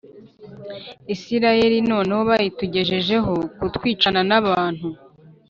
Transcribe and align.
Isirayeli 1.13 1.77
none 1.89 2.13
bayitugejejeho 2.27 3.33
kutwicana 3.59 4.21
n 4.29 4.31
abantu 4.39 4.87